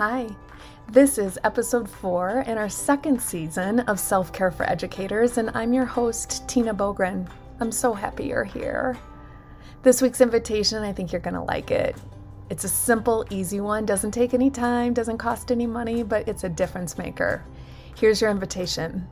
Hi, 0.00 0.28
this 0.88 1.18
is 1.18 1.38
episode 1.44 1.86
four 1.86 2.42
in 2.46 2.56
our 2.56 2.70
second 2.70 3.20
season 3.20 3.80
of 3.80 4.00
Self 4.00 4.32
Care 4.32 4.50
for 4.50 4.64
Educators, 4.64 5.36
and 5.36 5.50
I'm 5.52 5.74
your 5.74 5.84
host, 5.84 6.48
Tina 6.48 6.72
Boogren. 6.72 7.28
I'm 7.60 7.70
so 7.70 7.92
happy 7.92 8.28
you're 8.28 8.42
here. 8.42 8.96
This 9.82 10.00
week's 10.00 10.22
invitation, 10.22 10.82
I 10.82 10.94
think 10.94 11.12
you're 11.12 11.20
going 11.20 11.34
to 11.34 11.42
like 11.42 11.70
it. 11.70 11.96
It's 12.48 12.64
a 12.64 12.68
simple, 12.68 13.26
easy 13.28 13.60
one, 13.60 13.84
doesn't 13.84 14.12
take 14.12 14.32
any 14.32 14.48
time, 14.48 14.94
doesn't 14.94 15.18
cost 15.18 15.52
any 15.52 15.66
money, 15.66 16.02
but 16.02 16.26
it's 16.26 16.44
a 16.44 16.48
difference 16.48 16.96
maker. 16.96 17.44
Here's 17.94 18.22
your 18.22 18.30
invitation. 18.30 19.06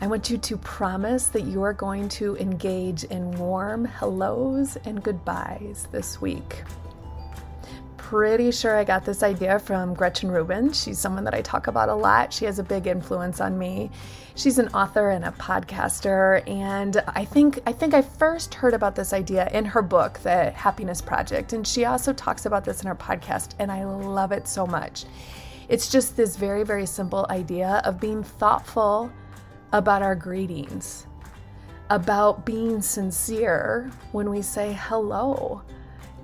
I 0.00 0.06
want 0.06 0.30
you 0.30 0.38
to 0.38 0.56
promise 0.58 1.26
that 1.30 1.46
you 1.46 1.64
are 1.64 1.72
going 1.72 2.08
to 2.10 2.36
engage 2.36 3.02
in 3.02 3.32
warm 3.32 3.84
hellos 3.84 4.76
and 4.84 5.02
goodbyes 5.02 5.88
this 5.90 6.20
week 6.20 6.62
pretty 8.10 8.52
sure 8.52 8.76
I 8.76 8.84
got 8.84 9.04
this 9.04 9.24
idea 9.24 9.58
from 9.58 9.92
Gretchen 9.92 10.30
Rubin. 10.30 10.72
She's 10.72 10.96
someone 10.96 11.24
that 11.24 11.34
I 11.34 11.42
talk 11.42 11.66
about 11.66 11.88
a 11.88 11.94
lot. 11.94 12.32
She 12.32 12.44
has 12.44 12.60
a 12.60 12.62
big 12.62 12.86
influence 12.86 13.40
on 13.40 13.58
me. 13.58 13.90
She's 14.36 14.60
an 14.60 14.68
author 14.68 15.10
and 15.10 15.24
a 15.24 15.32
podcaster, 15.32 16.48
and 16.48 17.02
I 17.08 17.24
think 17.24 17.58
I 17.66 17.72
think 17.72 17.94
I 17.94 18.02
first 18.02 18.54
heard 18.54 18.74
about 18.74 18.94
this 18.94 19.12
idea 19.12 19.48
in 19.52 19.64
her 19.64 19.82
book, 19.82 20.20
The 20.20 20.52
Happiness 20.52 21.00
Project, 21.00 21.52
and 21.52 21.66
she 21.66 21.84
also 21.84 22.12
talks 22.12 22.46
about 22.46 22.64
this 22.64 22.80
in 22.80 22.86
her 22.86 22.94
podcast, 22.94 23.56
and 23.58 23.72
I 23.72 23.84
love 23.84 24.30
it 24.30 24.46
so 24.46 24.68
much. 24.68 25.04
It's 25.68 25.90
just 25.90 26.16
this 26.16 26.36
very 26.36 26.62
very 26.62 26.86
simple 26.86 27.26
idea 27.28 27.82
of 27.84 27.98
being 27.98 28.22
thoughtful 28.22 29.10
about 29.72 30.02
our 30.02 30.14
greetings, 30.14 31.08
about 31.90 32.46
being 32.46 32.80
sincere 32.82 33.90
when 34.12 34.30
we 34.30 34.42
say 34.42 34.78
hello 34.78 35.64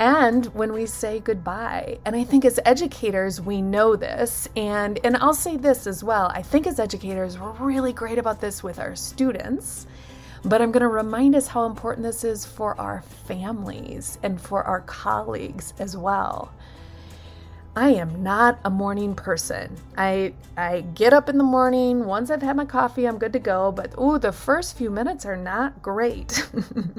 and 0.00 0.46
when 0.46 0.72
we 0.72 0.86
say 0.86 1.20
goodbye. 1.20 1.98
And 2.06 2.16
I 2.16 2.24
think 2.24 2.46
as 2.46 2.58
educators, 2.64 3.38
we 3.38 3.60
know 3.60 3.96
this. 3.96 4.48
And, 4.56 4.98
and 5.04 5.16
I'll 5.18 5.34
say 5.34 5.58
this 5.58 5.86
as 5.86 6.02
well 6.02 6.32
I 6.34 6.42
think 6.42 6.66
as 6.66 6.80
educators, 6.80 7.38
we're 7.38 7.52
really 7.52 7.92
great 7.92 8.18
about 8.18 8.40
this 8.40 8.62
with 8.62 8.80
our 8.80 8.96
students. 8.96 9.86
But 10.42 10.62
I'm 10.62 10.72
going 10.72 10.80
to 10.80 10.88
remind 10.88 11.36
us 11.36 11.48
how 11.48 11.66
important 11.66 12.06
this 12.06 12.24
is 12.24 12.46
for 12.46 12.80
our 12.80 13.02
families 13.26 14.18
and 14.22 14.40
for 14.40 14.64
our 14.64 14.80
colleagues 14.80 15.74
as 15.78 15.98
well. 15.98 16.50
I 17.76 17.90
am 17.90 18.22
not 18.22 18.58
a 18.64 18.70
morning 18.70 19.14
person. 19.14 19.76
I 19.96 20.34
I 20.56 20.80
get 20.94 21.12
up 21.12 21.28
in 21.28 21.38
the 21.38 21.44
morning, 21.44 22.04
once 22.04 22.30
I've 22.30 22.42
had 22.42 22.56
my 22.56 22.64
coffee, 22.64 23.06
I'm 23.06 23.16
good 23.16 23.32
to 23.32 23.38
go, 23.38 23.70
but 23.70 23.94
ooh, 23.98 24.18
the 24.18 24.32
first 24.32 24.76
few 24.76 24.90
minutes 24.90 25.24
are 25.24 25.36
not 25.36 25.80
great. 25.80 26.50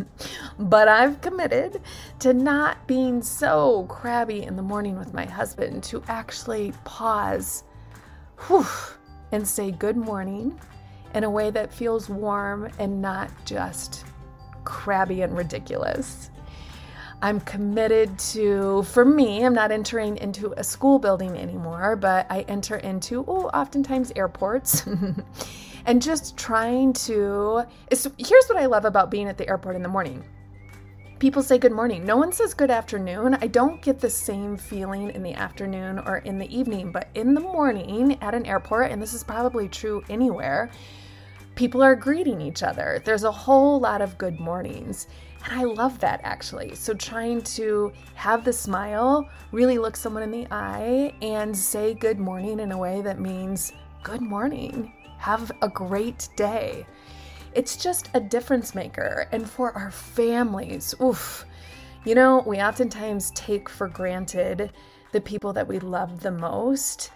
but 0.58 0.88
I've 0.88 1.20
committed 1.20 1.80
to 2.18 2.34
not 2.34 2.84
being 2.88 3.22
so 3.22 3.86
crabby 3.88 4.42
in 4.42 4.56
the 4.56 4.62
morning 4.62 4.98
with 4.98 5.14
my 5.14 5.24
husband 5.24 5.84
to 5.84 6.02
actually 6.08 6.72
pause 6.84 7.62
whew, 8.46 8.66
and 9.30 9.46
say 9.46 9.70
good 9.70 9.96
morning 9.96 10.60
in 11.14 11.24
a 11.24 11.30
way 11.30 11.50
that 11.50 11.72
feels 11.72 12.08
warm 12.08 12.68
and 12.78 13.00
not 13.00 13.30
just 13.44 14.04
crabby 14.64 15.22
and 15.22 15.36
ridiculous. 15.36 16.30
I'm 17.26 17.40
committed 17.40 18.16
to, 18.20 18.84
for 18.84 19.04
me, 19.04 19.44
I'm 19.44 19.52
not 19.52 19.72
entering 19.72 20.16
into 20.18 20.54
a 20.56 20.62
school 20.62 21.00
building 21.00 21.36
anymore, 21.36 21.96
but 21.96 22.24
I 22.30 22.42
enter 22.42 22.76
into, 22.76 23.24
oh, 23.26 23.48
oftentimes 23.48 24.12
airports. 24.14 24.86
and 25.86 26.00
just 26.00 26.36
trying 26.36 26.92
to. 26.92 27.66
Here's 27.90 28.46
what 28.46 28.58
I 28.58 28.66
love 28.66 28.84
about 28.84 29.10
being 29.10 29.26
at 29.26 29.38
the 29.38 29.48
airport 29.48 29.74
in 29.74 29.82
the 29.82 29.88
morning. 29.88 30.22
People 31.18 31.42
say 31.42 31.58
good 31.58 31.72
morning. 31.72 32.04
No 32.04 32.16
one 32.16 32.30
says 32.30 32.54
good 32.54 32.70
afternoon. 32.70 33.36
I 33.40 33.48
don't 33.48 33.82
get 33.82 33.98
the 33.98 34.08
same 34.08 34.56
feeling 34.56 35.10
in 35.10 35.24
the 35.24 35.34
afternoon 35.34 35.98
or 35.98 36.18
in 36.18 36.38
the 36.38 36.56
evening, 36.56 36.92
but 36.92 37.08
in 37.16 37.34
the 37.34 37.40
morning 37.40 38.22
at 38.22 38.36
an 38.36 38.46
airport, 38.46 38.92
and 38.92 39.02
this 39.02 39.14
is 39.14 39.24
probably 39.24 39.68
true 39.68 40.04
anywhere, 40.08 40.70
people 41.56 41.82
are 41.82 41.96
greeting 41.96 42.40
each 42.40 42.62
other. 42.62 43.02
There's 43.04 43.24
a 43.24 43.32
whole 43.32 43.80
lot 43.80 44.02
of 44.02 44.16
good 44.18 44.38
mornings. 44.38 45.08
And 45.44 45.58
I 45.58 45.64
love 45.64 45.98
that 46.00 46.20
actually. 46.22 46.74
So, 46.74 46.94
trying 46.94 47.42
to 47.42 47.92
have 48.14 48.44
the 48.44 48.52
smile, 48.52 49.28
really 49.52 49.78
look 49.78 49.96
someone 49.96 50.22
in 50.22 50.30
the 50.30 50.46
eye, 50.50 51.12
and 51.22 51.56
say 51.56 51.94
good 51.94 52.18
morning 52.18 52.60
in 52.60 52.72
a 52.72 52.78
way 52.78 53.00
that 53.00 53.18
means 53.18 53.72
good 54.02 54.20
morning. 54.20 54.92
Have 55.18 55.50
a 55.62 55.68
great 55.68 56.28
day. 56.36 56.86
It's 57.54 57.76
just 57.76 58.10
a 58.12 58.20
difference 58.20 58.74
maker. 58.74 59.28
And 59.32 59.48
for 59.48 59.72
our 59.72 59.90
families, 59.90 60.94
oof, 61.00 61.46
you 62.04 62.14
know, 62.14 62.42
we 62.46 62.58
oftentimes 62.58 63.30
take 63.32 63.68
for 63.68 63.88
granted 63.88 64.72
the 65.12 65.20
people 65.22 65.54
that 65.54 65.66
we 65.66 65.78
love 65.78 66.20
the 66.20 66.30
most. 66.30 67.10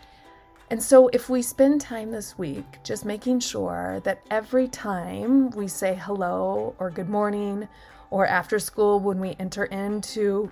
And 0.70 0.80
so, 0.80 1.08
if 1.08 1.28
we 1.28 1.42
spend 1.42 1.80
time 1.80 2.12
this 2.12 2.38
week 2.38 2.64
just 2.84 3.04
making 3.04 3.40
sure 3.40 4.00
that 4.04 4.22
every 4.30 4.68
time 4.68 5.50
we 5.50 5.66
say 5.66 5.98
hello 6.00 6.76
or 6.78 6.90
good 6.90 7.08
morning 7.08 7.68
or 8.10 8.24
after 8.24 8.60
school 8.60 9.00
when 9.00 9.18
we 9.18 9.34
enter 9.40 9.64
into 9.64 10.48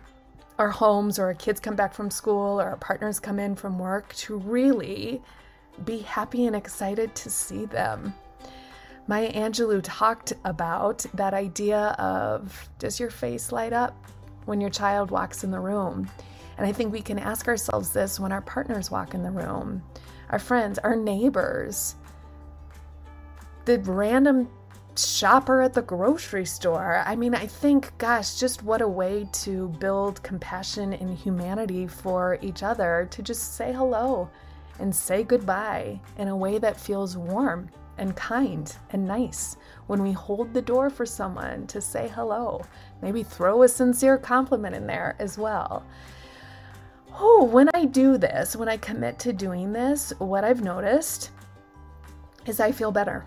our 0.59 0.71
homes 0.71 1.21
or 1.21 1.27
our 1.27 1.35
kids 1.35 1.61
come 1.61 1.77
back 1.77 1.95
from 1.95 2.11
school 2.11 2.61
or 2.61 2.65
our 2.65 2.77
partners 2.77 3.21
come 3.21 3.39
in 3.39 3.55
from 3.55 3.79
work 3.79 4.13
to 4.17 4.39
really 4.39 5.23
be 5.85 5.99
happy 5.99 6.47
and 6.47 6.57
excited 6.57 7.15
to 7.15 7.31
see 7.31 7.67
them. 7.67 8.13
Maya 9.07 9.33
Angelou 9.33 9.81
talked 9.85 10.33
about 10.45 11.07
that 11.15 11.33
idea 11.33 11.95
of 11.99 12.69
does 12.81 12.99
your 12.99 13.11
face 13.11 13.53
light 13.53 13.73
up 13.73 13.95
when 14.47 14.61
your 14.61 14.71
child 14.71 15.13
walks 15.13 15.45
in 15.45 15.53
the 15.53 15.61
room? 15.61 16.11
And 16.59 16.67
I 16.67 16.73
think 16.73 16.93
we 16.93 17.01
can 17.01 17.19
ask 17.19 17.47
ourselves 17.47 17.93
this 17.93 18.19
when 18.19 18.33
our 18.33 18.43
partners 18.43 18.91
walk 18.91 19.15
in 19.15 19.23
the 19.23 19.31
room, 19.31 19.83
our 20.31 20.41
friends, 20.41 20.79
our 20.81 20.97
neighbors, 20.97 21.95
the 23.65 23.79
random 23.79 24.49
shopper 24.97 25.63
at 25.63 25.75
the 25.75 25.83
grocery 25.83 26.45
store. 26.45 27.03
I 27.07 27.15
mean, 27.15 27.35
I 27.35 27.47
think, 27.47 27.97
gosh, 27.99 28.35
just 28.35 28.65
what 28.65 28.81
a 28.81 28.89
way 28.89 29.29
to 29.33 29.69
build 29.79 30.23
compassion 30.25 30.93
and 30.95 31.17
humanity 31.17 31.87
for 31.87 32.39
each 32.43 32.65
other 32.65 33.07
to 33.13 33.23
just 33.23 33.55
say 33.55 33.73
hello 33.73 34.29
and 34.81 34.95
say 34.95 35.23
goodbye 35.23 36.01
in 36.19 36.29
a 36.29 36.37
way 36.37 36.59
that 36.59 36.81
feels 36.81 37.17
warm 37.17 37.71
and 37.99 38.17
kind 38.17 38.75
and 38.91 39.07
nice. 39.07 39.57
When 39.87 40.03
we 40.03 40.13
hold 40.13 40.53
the 40.53 40.63
door 40.63 40.91
for 40.91 41.07
someone 41.07 41.69
to 41.69 41.81
say 41.81 42.09
hello, 42.09 42.63
maybe 43.01 43.23
throw 43.23 43.63
a 43.63 43.69
sincere 43.69 44.19
compliment 44.19 44.75
in 44.75 44.87
there 44.87 45.15
as 45.21 45.39
well. 45.39 45.85
Oh, 47.13 47.45
when 47.45 47.69
I 47.75 47.85
do 47.85 48.19
this, 48.19 48.57
when 48.57 48.69
I 48.69 48.77
commit 48.77 49.19
to 49.21 49.33
doing 49.33 49.73
this, 49.73 50.13
what 50.19 50.45
I've 50.45 50.63
noticed 50.63 51.31
is 52.47 52.61
I 52.61 52.73
feel 52.73 52.93
better. 52.93 53.25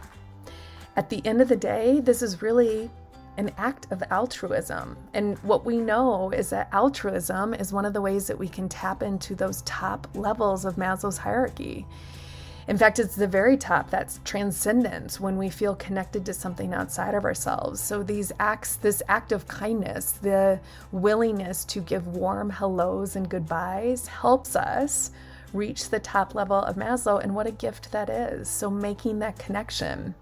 At 0.95 1.09
the 1.09 1.25
end 1.25 1.41
of 1.41 1.47
the 1.47 1.55
day, 1.55 1.99
this 1.99 2.21
is 2.21 2.41
really 2.41 2.89
an 3.37 3.51
act 3.57 3.87
of 3.91 4.03
altruism. 4.11 4.97
And 5.13 5.37
what 5.39 5.65
we 5.65 5.77
know 5.77 6.31
is 6.31 6.49
that 6.49 6.69
altruism 6.73 7.53
is 7.53 7.71
one 7.71 7.85
of 7.85 7.93
the 7.93 8.01
ways 8.01 8.27
that 8.27 8.37
we 8.37 8.47
can 8.47 8.67
tap 8.67 9.01
into 9.01 9.35
those 9.35 9.61
top 9.63 10.07
levels 10.13 10.65
of 10.65 10.75
Maslow's 10.75 11.17
hierarchy. 11.17 11.85
In 12.71 12.77
fact, 12.77 12.99
it's 12.99 13.17
the 13.17 13.27
very 13.27 13.57
top 13.57 13.89
that's 13.89 14.21
transcendence 14.23 15.19
when 15.19 15.37
we 15.37 15.49
feel 15.49 15.75
connected 15.75 16.25
to 16.25 16.33
something 16.33 16.73
outside 16.73 17.15
of 17.15 17.25
ourselves. 17.25 17.81
So, 17.81 18.01
these 18.01 18.31
acts, 18.39 18.77
this 18.77 19.03
act 19.09 19.33
of 19.33 19.45
kindness, 19.45 20.13
the 20.13 20.61
willingness 20.93 21.65
to 21.65 21.81
give 21.81 22.07
warm 22.07 22.49
hellos 22.49 23.17
and 23.17 23.27
goodbyes, 23.27 24.07
helps 24.07 24.55
us 24.55 25.11
reach 25.51 25.89
the 25.89 25.99
top 25.99 26.33
level 26.33 26.59
of 26.59 26.77
Maslow. 26.77 27.21
And 27.21 27.35
what 27.35 27.45
a 27.45 27.51
gift 27.51 27.91
that 27.91 28.09
is. 28.09 28.47
So, 28.47 28.69
making 28.69 29.19
that 29.19 29.37
connection. 29.37 30.15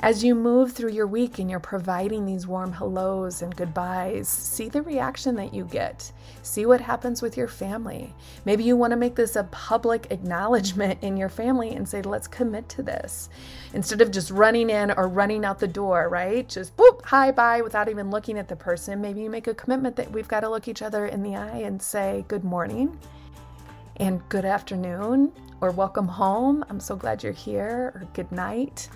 As 0.00 0.22
you 0.22 0.34
move 0.34 0.72
through 0.72 0.92
your 0.92 1.06
week 1.06 1.38
and 1.38 1.50
you're 1.50 1.58
providing 1.58 2.26
these 2.26 2.46
warm 2.46 2.70
hellos 2.70 3.40
and 3.40 3.56
goodbyes, 3.56 4.28
see 4.28 4.68
the 4.68 4.82
reaction 4.82 5.36
that 5.36 5.54
you 5.54 5.64
get. 5.64 6.12
See 6.42 6.66
what 6.66 6.82
happens 6.82 7.22
with 7.22 7.34
your 7.34 7.48
family. 7.48 8.14
Maybe 8.44 8.62
you 8.62 8.76
want 8.76 8.90
to 8.90 8.98
make 8.98 9.14
this 9.14 9.36
a 9.36 9.44
public 9.44 10.08
acknowledgement 10.10 11.02
in 11.02 11.16
your 11.16 11.30
family 11.30 11.70
and 11.70 11.88
say, 11.88 12.02
let's 12.02 12.28
commit 12.28 12.68
to 12.70 12.82
this. 12.82 13.30
Instead 13.72 14.02
of 14.02 14.10
just 14.10 14.30
running 14.30 14.68
in 14.68 14.90
or 14.90 15.08
running 15.08 15.46
out 15.46 15.58
the 15.58 15.66
door, 15.66 16.10
right? 16.10 16.46
Just 16.46 16.76
boop, 16.76 17.02
hi, 17.02 17.30
bye, 17.30 17.62
without 17.62 17.88
even 17.88 18.10
looking 18.10 18.36
at 18.36 18.48
the 18.48 18.56
person. 18.56 19.00
Maybe 19.00 19.22
you 19.22 19.30
make 19.30 19.46
a 19.46 19.54
commitment 19.54 19.96
that 19.96 20.12
we've 20.12 20.28
got 20.28 20.40
to 20.40 20.50
look 20.50 20.68
each 20.68 20.82
other 20.82 21.06
in 21.06 21.22
the 21.22 21.36
eye 21.36 21.62
and 21.64 21.80
say, 21.80 22.26
good 22.28 22.44
morning 22.44 22.98
and 23.96 24.20
good 24.28 24.44
afternoon 24.44 25.32
or 25.62 25.70
welcome 25.70 26.06
home. 26.06 26.66
I'm 26.68 26.80
so 26.80 26.96
glad 26.96 27.22
you're 27.22 27.32
here 27.32 27.92
or 27.94 28.06
good 28.12 28.30
night 28.30 28.90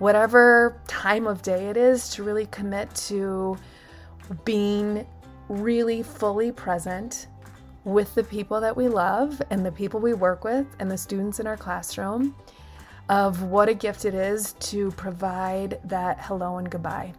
whatever 0.00 0.80
time 0.88 1.26
of 1.28 1.42
day 1.42 1.68
it 1.68 1.76
is, 1.76 2.08
to 2.08 2.24
really 2.24 2.46
commit 2.46 2.92
to 2.94 3.56
being 4.44 5.06
really 5.48 6.02
fully 6.02 6.50
present 6.50 7.28
with 7.84 8.14
the 8.14 8.24
people 8.24 8.60
that 8.60 8.76
we 8.76 8.88
love 8.88 9.40
and 9.50 9.64
the 9.64 9.72
people 9.72 10.00
we 10.00 10.12
work 10.12 10.42
with 10.42 10.66
and 10.78 10.90
the 10.90 10.98
students 10.98 11.38
in 11.38 11.46
our 11.46 11.56
classroom 11.56 12.34
of 13.08 13.42
what 13.42 13.68
a 13.68 13.74
gift 13.74 14.04
it 14.04 14.14
is 14.14 14.54
to 14.54 14.90
provide 14.92 15.80
that 15.84 16.18
hello 16.20 16.58
and 16.58 16.70
goodbye. 16.70 17.12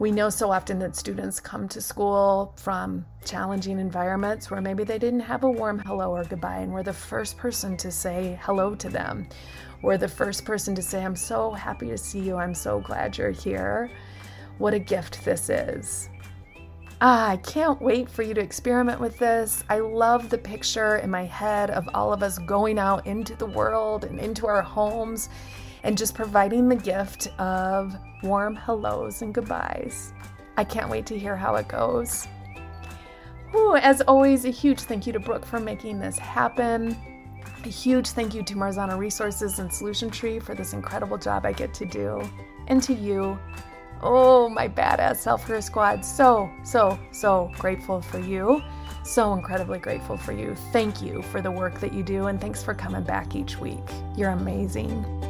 We 0.00 0.10
know 0.10 0.30
so 0.30 0.50
often 0.50 0.78
that 0.78 0.96
students 0.96 1.40
come 1.40 1.68
to 1.68 1.80
school 1.82 2.54
from 2.56 3.04
challenging 3.22 3.78
environments 3.78 4.50
where 4.50 4.62
maybe 4.62 4.82
they 4.82 4.98
didn't 4.98 5.20
have 5.20 5.44
a 5.44 5.50
warm 5.50 5.78
hello 5.78 6.12
or 6.12 6.24
goodbye, 6.24 6.60
and 6.60 6.72
we're 6.72 6.82
the 6.82 6.90
first 6.90 7.36
person 7.36 7.76
to 7.76 7.92
say 7.92 8.38
hello 8.40 8.74
to 8.76 8.88
them. 8.88 9.28
We're 9.82 9.98
the 9.98 10.08
first 10.08 10.46
person 10.46 10.74
to 10.74 10.80
say, 10.80 11.04
I'm 11.04 11.14
so 11.14 11.50
happy 11.50 11.88
to 11.88 11.98
see 11.98 12.20
you. 12.20 12.36
I'm 12.36 12.54
so 12.54 12.80
glad 12.80 13.18
you're 13.18 13.30
here. 13.30 13.90
What 14.56 14.72
a 14.72 14.78
gift 14.78 15.22
this 15.22 15.50
is. 15.50 16.08
Ah, 17.02 17.28
I 17.28 17.36
can't 17.36 17.82
wait 17.82 18.08
for 18.08 18.22
you 18.22 18.32
to 18.32 18.40
experiment 18.40 19.00
with 19.00 19.18
this. 19.18 19.64
I 19.68 19.80
love 19.80 20.30
the 20.30 20.38
picture 20.38 20.96
in 20.96 21.10
my 21.10 21.26
head 21.26 21.68
of 21.68 21.86
all 21.92 22.10
of 22.10 22.22
us 22.22 22.38
going 22.38 22.78
out 22.78 23.06
into 23.06 23.36
the 23.36 23.44
world 23.44 24.04
and 24.04 24.18
into 24.18 24.46
our 24.46 24.62
homes 24.62 25.28
and 25.82 25.96
just 25.96 26.14
providing 26.14 26.68
the 26.68 26.76
gift 26.76 27.28
of 27.38 27.96
warm 28.22 28.54
hellos 28.54 29.22
and 29.22 29.34
goodbyes. 29.34 30.12
I 30.56 30.64
can't 30.64 30.90
wait 30.90 31.06
to 31.06 31.18
hear 31.18 31.36
how 31.36 31.54
it 31.56 31.68
goes. 31.68 32.28
Ooh, 33.54 33.76
as 33.76 34.00
always, 34.02 34.44
a 34.44 34.50
huge 34.50 34.80
thank 34.80 35.06
you 35.06 35.12
to 35.12 35.20
Brooke 35.20 35.44
for 35.44 35.58
making 35.58 35.98
this 35.98 36.18
happen. 36.18 36.96
A 37.64 37.68
huge 37.68 38.10
thank 38.10 38.34
you 38.34 38.42
to 38.42 38.54
Marzano 38.54 38.96
Resources 38.96 39.58
and 39.58 39.72
Solution 39.72 40.10
Tree 40.10 40.38
for 40.38 40.54
this 40.54 40.72
incredible 40.72 41.18
job 41.18 41.44
I 41.44 41.52
get 41.52 41.74
to 41.74 41.84
do. 41.84 42.22
And 42.68 42.82
to 42.84 42.94
you, 42.94 43.38
oh, 44.02 44.48
my 44.48 44.68
badass 44.68 45.16
self 45.16 45.46
care 45.46 45.60
squad. 45.60 46.04
So, 46.04 46.50
so, 46.62 46.98
so 47.10 47.50
grateful 47.58 48.00
for 48.00 48.18
you. 48.20 48.62
So 49.02 49.32
incredibly 49.32 49.78
grateful 49.78 50.16
for 50.16 50.32
you. 50.32 50.54
Thank 50.72 51.02
you 51.02 51.22
for 51.22 51.40
the 51.40 51.50
work 51.50 51.80
that 51.80 51.92
you 51.92 52.02
do, 52.02 52.26
and 52.26 52.40
thanks 52.40 52.62
for 52.62 52.74
coming 52.74 53.02
back 53.02 53.34
each 53.34 53.58
week. 53.58 53.84
You're 54.16 54.30
amazing. 54.30 55.29